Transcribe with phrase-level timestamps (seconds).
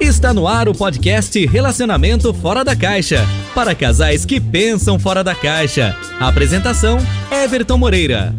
[0.00, 3.24] Está no ar o podcast Relacionamento Fora da Caixa.
[3.54, 5.96] Para casais que pensam fora da caixa.
[6.20, 6.98] Apresentação:
[7.32, 8.34] Everton Moreira.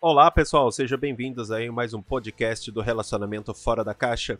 [0.00, 4.36] Olá, pessoal, sejam bem-vindos aí a mais um podcast do Relacionamento Fora da Caixa.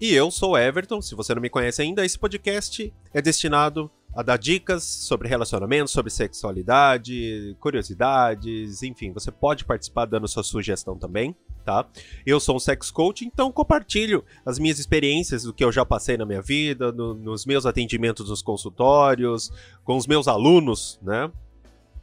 [0.00, 4.22] E eu sou Everton, se você não me conhece ainda, esse podcast é destinado a
[4.24, 11.34] dar dicas sobre relacionamento, sobre sexualidade, curiosidades, enfim, você pode participar dando sua sugestão também,
[11.62, 11.86] tá?
[12.26, 16.16] Eu sou um sex coach, então compartilho as minhas experiências, do que eu já passei
[16.16, 19.50] na minha vida, no, nos meus atendimentos nos consultórios,
[19.84, 21.30] com os meus alunos, né?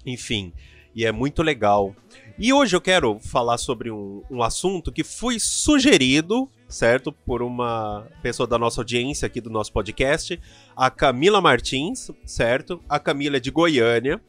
[0.05, 0.53] Enfim,
[0.95, 1.95] e é muito legal.
[2.37, 7.11] E hoje eu quero falar sobre um, um assunto que foi sugerido certo?
[7.11, 10.39] Por uma pessoa da nossa audiência aqui do nosso podcast,
[10.75, 12.79] a Camila Martins, certo?
[12.87, 14.21] A Camila é de Goiânia.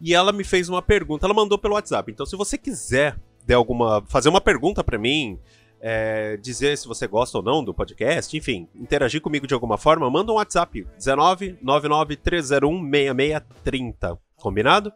[0.00, 2.10] E ela me fez uma pergunta, ela mandou pelo WhatsApp.
[2.10, 5.38] Então, se você quiser der alguma, fazer uma pergunta para mim,
[5.80, 10.08] é, dizer se você gosta ou não do podcast, enfim, interagir comigo de alguma forma,
[10.08, 14.18] manda um WhatsApp 19 99 301 6630.
[14.36, 14.92] Combinado?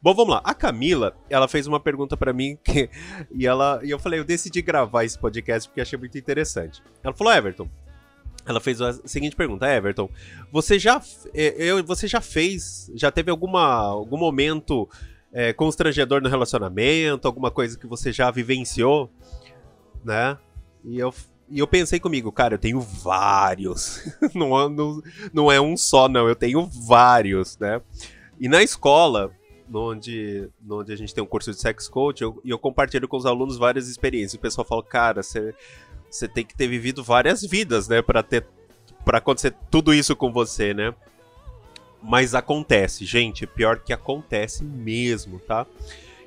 [0.00, 0.42] Bom, vamos lá.
[0.44, 2.88] A Camila, ela fez uma pergunta para mim que,
[3.34, 6.82] e ela e eu falei, eu decidi gravar esse podcast porque achei muito interessante.
[7.02, 7.68] Ela falou, Everton,
[8.46, 10.08] ela fez a seguinte pergunta, Everton,
[10.52, 11.02] você já,
[11.34, 14.88] é, eu, você já fez, já teve alguma, algum momento
[15.36, 19.10] é, constrangedor no relacionamento, alguma coisa que você já vivenciou,
[20.02, 20.38] né?
[20.82, 21.12] E eu,
[21.50, 24.00] e eu pensei comigo, cara, eu tenho vários.
[24.34, 25.02] não, não,
[25.34, 27.82] não é um só, não, eu tenho vários, né?
[28.40, 29.30] E na escola,
[29.70, 33.18] onde, onde a gente tem um curso de sex coach, eu, e eu compartilho com
[33.18, 34.38] os alunos várias experiências.
[34.38, 35.52] O pessoal fala, cara, você
[36.32, 38.46] tem que ter vivido várias vidas, né, para ter
[39.04, 40.94] para acontecer tudo isso com você, né?
[42.08, 45.66] Mas acontece, gente, pior que acontece mesmo, tá?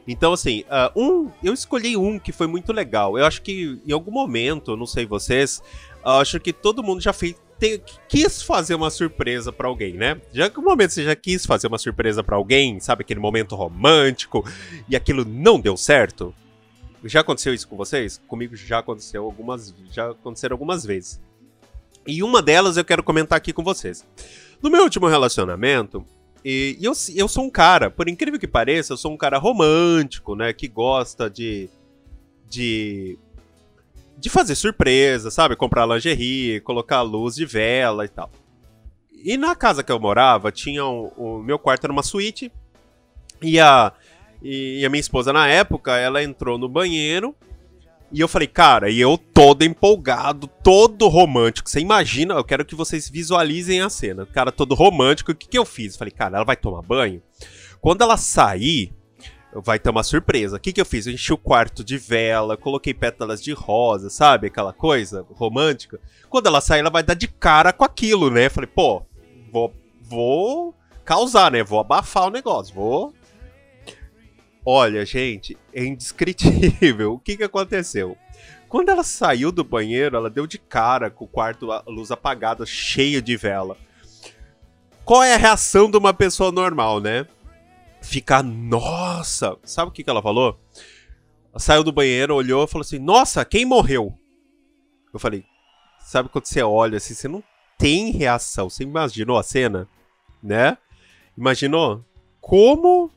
[0.05, 3.17] Então, assim, uh, um, eu escolhi um que foi muito legal.
[3.17, 5.61] Eu acho que em algum momento, não sei vocês,
[6.03, 10.19] acho que todo mundo já fez, te, quis fazer uma surpresa para alguém, né?
[10.33, 13.56] Já que o momento você já quis fazer uma surpresa para alguém, sabe aquele momento
[13.56, 14.44] romântico
[14.90, 16.34] e aquilo não deu certo?
[17.06, 18.19] Já aconteceu isso com vocês?
[18.28, 21.22] Comigo já aconteceu algumas, já aconteceram algumas vezes.
[22.06, 24.06] E uma delas eu quero comentar aqui com vocês.
[24.62, 26.06] No meu último relacionamento,
[26.44, 30.36] e, eu, eu sou um cara, por incrível que pareça, eu sou um cara romântico,
[30.36, 30.53] né?
[30.53, 31.70] Que gosta de.
[32.47, 33.18] de
[34.20, 35.56] de fazer surpresa, sabe?
[35.56, 38.30] Comprar lingerie, colocar luz de vela e tal.
[39.12, 42.52] E na casa que eu morava, tinha um, o meu quarto era uma suíte.
[43.41, 43.94] E a,
[44.41, 47.34] e a minha esposa, na época, ela entrou no banheiro.
[48.12, 51.70] E eu falei, cara, e eu todo empolgado, todo romântico.
[51.70, 54.24] Você imagina, eu quero que vocês visualizem a cena.
[54.24, 55.94] O cara todo romântico, o que, que eu fiz?
[55.94, 57.22] Eu falei, cara, ela vai tomar banho.
[57.80, 58.92] Quando ela sair,
[59.53, 60.58] vai ter uma surpresa.
[60.58, 61.06] O que, que eu fiz?
[61.06, 64.47] Eu enchi o quarto de vela, coloquei pétalas de rosa, sabe?
[64.47, 66.00] Aquela coisa romântica.
[66.30, 68.50] Quando ela sair, ela vai dar de cara com aquilo, né?
[68.50, 69.03] Falei, pô,
[69.52, 71.64] vou, vou causar, né?
[71.64, 73.14] Vou abafar o negócio, vou.
[74.72, 77.13] Olha, gente, é indescritível.
[77.16, 78.16] O que, que aconteceu?
[78.68, 82.66] Quando ela saiu do banheiro, ela deu de cara com o quarto, a luz apagada,
[82.68, 83.75] cheio de vela.
[85.03, 87.25] Qual é a reação de uma pessoa normal, né?
[88.02, 90.59] ficar, nossa, sabe o que, que ela falou?
[91.50, 94.13] Ela saiu do banheiro, olhou e falou assim: Nossa, quem morreu?
[95.12, 95.44] Eu falei:
[96.00, 97.44] Sabe quando você olha assim, você não
[97.75, 98.69] tem reação.
[98.69, 99.88] Você imaginou a cena?
[100.44, 100.78] Né?
[101.35, 102.06] Imaginou?
[102.40, 103.12] Como.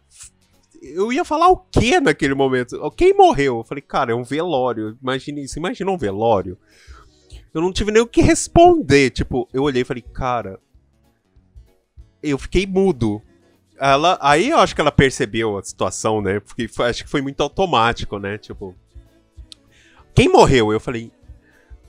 [0.83, 2.91] Eu ia falar o que naquele momento?
[2.97, 3.59] Quem morreu?
[3.59, 4.99] Eu falei, cara, é um velório.
[5.01, 5.59] Imagine isso.
[5.59, 6.59] Imagina um velório.
[7.55, 9.11] Eu não tive nem o que responder.
[9.11, 10.59] Tipo, eu olhei e falei, cara.
[12.23, 13.23] Eu fiquei mudo
[13.85, 16.39] ela, aí eu acho que ela percebeu a situação, né?
[16.39, 18.39] Porque foi, acho que foi muito automático, né?
[18.39, 18.77] Tipo,
[20.15, 20.73] quem morreu?
[20.73, 21.11] Eu falei,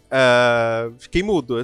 [0.07, 1.61] uh, fiquei mudo.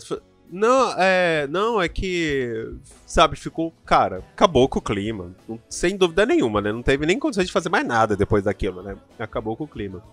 [0.51, 2.73] Não, é, não, é que,
[3.05, 5.35] sabe, ficou, cara, acabou com o clima,
[5.69, 6.71] sem dúvida nenhuma, né?
[6.71, 8.97] Não teve nem condições de fazer mais nada depois daquilo, né?
[9.19, 10.03] Acabou com o clima.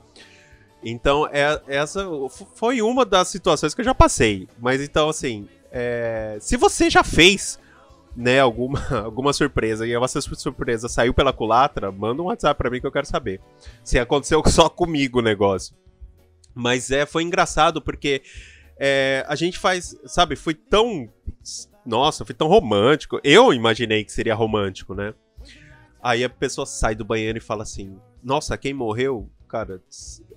[0.84, 2.06] Então, é, essa
[2.54, 4.46] foi uma das situações que eu já passei.
[4.58, 7.58] Mas então, assim, é, se você já fez
[8.14, 12.80] né, alguma, alguma surpresa e essa surpresa saiu pela culatra, manda um WhatsApp pra mim
[12.80, 13.40] que eu quero saber.
[13.82, 15.74] Se aconteceu só comigo o negócio.
[16.54, 18.22] Mas é, foi engraçado porque
[18.78, 21.08] é, a gente faz, sabe, foi tão.
[21.84, 23.20] Nossa, foi tão romântico.
[23.22, 25.14] Eu imaginei que seria romântico, né?
[26.02, 29.28] Aí a pessoa sai do banheiro e fala assim: Nossa, quem morreu?
[29.48, 29.80] Cara,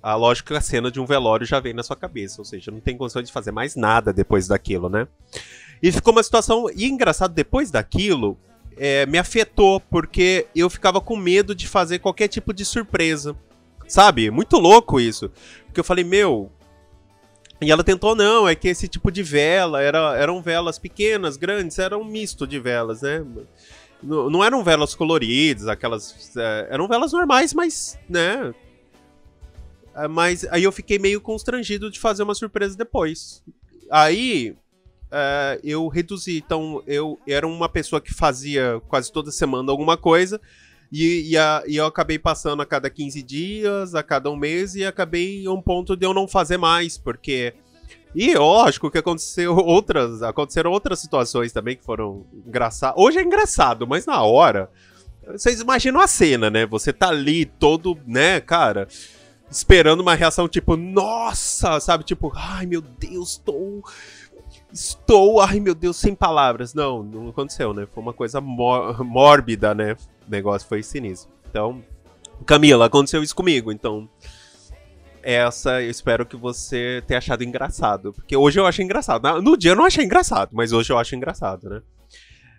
[0.02, 2.40] a lógica a cena de um velório já vem na sua cabeça.
[2.40, 5.06] Ou seja, não tem condição de fazer mais nada depois daquilo, né?
[5.82, 6.66] E ficou uma situação.
[6.74, 8.38] E engraçado, depois daquilo,
[8.76, 13.36] é, me afetou, porque eu ficava com medo de fazer qualquer tipo de surpresa.
[13.86, 14.30] Sabe?
[14.30, 15.30] Muito louco isso.
[15.66, 16.50] Porque eu falei, meu,
[17.60, 21.78] E ela tentou, não, é que esse tipo de vela era, eram velas pequenas, grandes,
[21.78, 23.24] era um misto de velas, né?
[24.02, 26.34] Não, não eram velas coloridas, aquelas.
[26.36, 28.54] É, eram velas normais, mas, né?
[29.94, 33.42] É, mas aí eu fiquei meio constrangido de fazer uma surpresa depois.
[33.90, 34.56] Aí
[35.10, 36.38] é, eu reduzi.
[36.38, 40.40] Então, eu era uma pessoa que fazia quase toda semana alguma coisa.
[40.92, 44.74] E, e, a, e, eu acabei passando a cada 15 dias, a cada um mês,
[44.74, 47.54] e acabei um ponto de eu não fazer mais, porque.
[48.12, 50.22] E lógico que aconteceu outras.
[50.22, 52.96] Aconteceram outras situações também que foram engraçadas.
[52.98, 54.68] Hoje é engraçado, mas na hora.
[55.26, 56.66] Vocês imaginam a cena, né?
[56.66, 58.88] Você tá ali todo, né, cara,
[59.50, 62.04] esperando uma reação tipo, nossa, sabe?
[62.04, 63.84] Tipo, ai meu Deus, estou.
[64.72, 66.74] Estou, ai meu Deus, sem palavras.
[66.74, 67.86] Não, não aconteceu, né?
[67.92, 69.92] Foi uma coisa mórbida, né?
[70.26, 71.30] O negócio foi sinistro.
[71.48, 71.82] Então,
[72.46, 74.08] Camila, aconteceu isso comigo, então.
[75.22, 78.12] Essa eu espero que você tenha achado engraçado.
[78.12, 79.42] Porque hoje eu acho engraçado.
[79.42, 81.82] No dia eu não achei engraçado, mas hoje eu acho engraçado, né?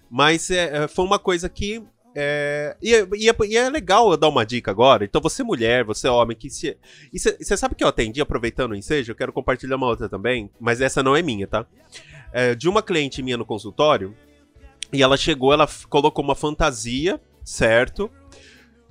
[0.09, 1.83] Mas é, é foi uma coisa que.
[2.13, 5.05] É, e, é, e, é, e, é, legal eu dar uma dica agora.
[5.05, 6.77] Então, você mulher, você homem, que se.
[7.13, 9.11] Você sabe que eu atendi aproveitando o ensejo?
[9.11, 11.65] Eu quero compartilhar uma outra também, mas essa não é minha, tá?
[12.33, 14.15] É, de uma cliente minha no consultório.
[14.93, 18.09] E ela chegou, ela colocou uma fantasia certo?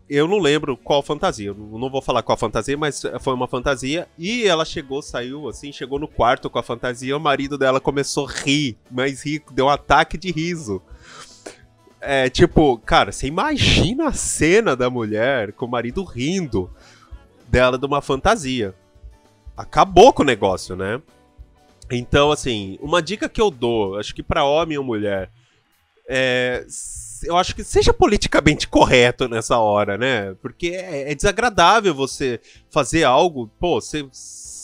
[0.08, 4.08] Eu não lembro qual fantasia, não vou falar qual fantasia, mas foi uma fantasia.
[4.18, 7.16] E ela chegou, saiu assim, chegou no quarto com a fantasia.
[7.16, 10.82] O marido dela começou a rir, mas rir, deu um ataque de riso.
[12.00, 16.70] É tipo, cara, você imagina a cena da mulher com o marido rindo
[17.48, 18.74] dela de uma fantasia.
[19.56, 21.00] Acabou com o negócio, né?
[21.90, 25.30] Então, assim, uma dica que eu dou, acho que para homem ou mulher,
[26.08, 26.64] é
[27.24, 30.34] eu acho que seja politicamente correto nessa hora, né?
[30.40, 34.06] Porque é, é desagradável você fazer algo, pô, você,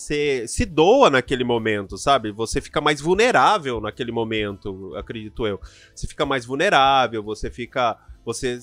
[0.07, 2.31] você se doa naquele momento, sabe?
[2.31, 5.61] Você fica mais vulnerável naquele momento, acredito eu.
[5.95, 8.59] Você fica mais vulnerável, você fica você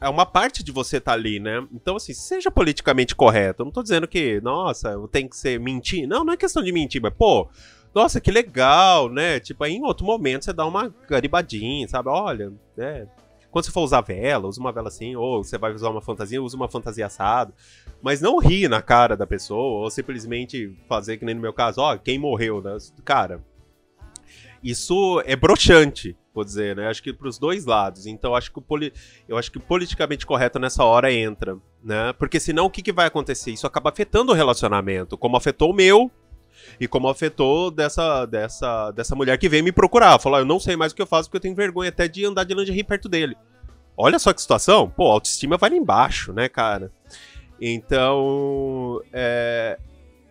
[0.00, 1.66] é uma parte de você tá ali, né?
[1.72, 3.62] Então assim, seja politicamente correto.
[3.62, 6.06] Eu não tô dizendo que, nossa, tem que ser mentir.
[6.08, 7.48] Não, não é questão de mentir, mas pô,
[7.94, 9.40] nossa, que legal, né?
[9.40, 12.08] Tipo, aí em outro momento você dá uma garibadinha, sabe?
[12.08, 13.06] Olha, né?
[13.56, 16.42] Quando você for usar vela, usa uma vela assim, ou você vai usar uma fantasia,
[16.42, 17.54] usa uma fantasia assado.
[18.02, 21.80] Mas não rir na cara da pessoa, ou simplesmente fazer que nem no meu caso,
[21.80, 22.76] ó, quem morreu, né?
[23.02, 23.42] Cara,
[24.62, 26.86] isso é broxante, vou dizer, né?
[26.86, 28.04] Acho que pros dois lados.
[28.04, 28.92] Então acho que o poli...
[29.26, 32.12] eu acho que politicamente correto nessa hora entra, né?
[32.12, 33.52] Porque senão o que, que vai acontecer?
[33.52, 36.10] Isso acaba afetando o relacionamento, como afetou o meu,
[36.80, 40.18] e como afetou dessa, dessa, dessa mulher que veio me procurar.
[40.18, 42.08] Falou: ah, eu não sei mais o que eu faço porque eu tenho vergonha até
[42.08, 43.36] de andar de lingerie perto dele.
[43.96, 44.90] Olha só que situação.
[44.90, 46.92] Pô, a autoestima vai lá embaixo, né, cara?
[47.60, 49.78] Então, é,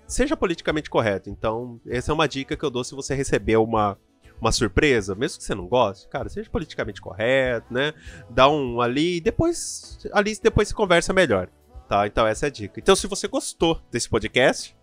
[0.08, 1.30] seja politicamente correto.
[1.30, 3.98] Então, essa é uma dica que eu dou se você receber uma,
[4.40, 7.94] uma surpresa, mesmo que você não goste, cara, seja politicamente correto, né?
[8.30, 11.50] Dá um ali e depois ali depois se conversa melhor,
[11.88, 12.06] tá?
[12.06, 12.80] Então essa é a dica.
[12.80, 14.76] Então se você gostou desse podcast,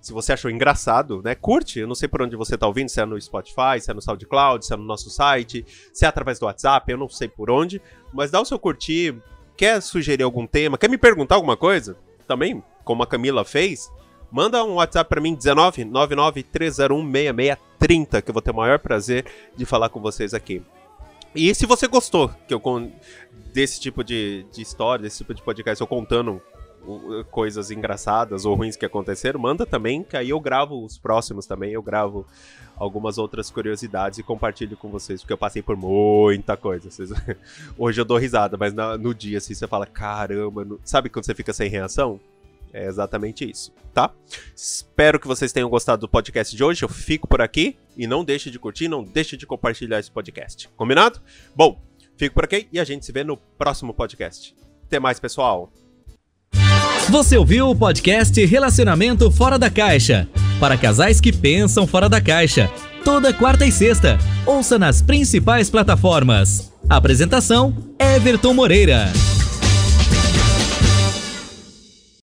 [0.00, 1.80] se você achou engraçado, né, curte.
[1.80, 4.02] Eu não sei por onde você está ouvindo, se é no Spotify, se é no
[4.02, 7.50] SoundCloud, se é no nosso site, se é através do WhatsApp, eu não sei por
[7.50, 7.80] onde.
[8.12, 9.16] Mas dá o seu curtir.
[9.56, 10.78] Quer sugerir algum tema?
[10.78, 11.96] Quer me perguntar alguma coisa?
[12.28, 13.90] Também, como a Camila fez,
[14.30, 19.26] manda um WhatsApp para mim, 19 99301 6630, que eu vou ter o maior prazer
[19.56, 20.62] de falar com vocês aqui.
[21.34, 22.62] E se você gostou que eu
[23.52, 26.40] desse tipo de, de história, desse tipo de podcast, eu contando
[27.30, 31.72] coisas engraçadas ou ruins que aconteceram, manda também, que aí eu gravo os próximos também,
[31.72, 32.26] eu gravo
[32.76, 36.90] algumas outras curiosidades e compartilho com vocês, porque eu passei por muita coisa.
[36.90, 37.10] Vocês...
[37.76, 41.52] Hoje eu dou risada, mas no dia assim você fala, caramba, sabe quando você fica
[41.52, 42.20] sem reação?
[42.72, 44.12] É exatamente isso, tá?
[44.54, 46.84] Espero que vocês tenham gostado do podcast de hoje.
[46.84, 50.68] Eu fico por aqui e não deixe de curtir, não deixe de compartilhar esse podcast.
[50.76, 51.20] Combinado?
[51.56, 51.80] Bom,
[52.16, 54.54] fico por aqui e a gente se vê no próximo podcast.
[54.84, 55.72] Até mais, pessoal.
[57.10, 60.28] Você ouviu o podcast Relacionamento Fora da Caixa
[60.60, 62.70] para casais que pensam fora da caixa.
[63.02, 64.18] Toda quarta e sexta.
[64.44, 66.70] Ouça nas principais plataformas.
[66.88, 69.10] Apresentação: Everton Moreira.